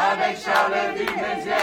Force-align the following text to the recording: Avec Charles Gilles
Avec 0.00 0.38
Charles 0.42 0.96
Gilles 0.96 1.59